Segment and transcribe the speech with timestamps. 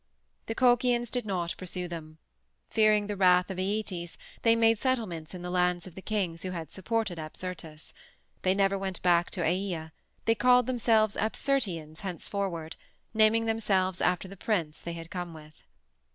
[0.47, 2.17] The Colchians did not pursue them.
[2.71, 6.49] Fearing the wrath of Æetes they made settlements in the lands of the kings who
[6.49, 7.93] had supported A Apsyrtus;
[8.41, 9.91] they never went back to Aea;
[10.25, 12.77] they called themselves Apsyrtians henceforward,
[13.13, 15.61] naming themselves after the prince they had come with.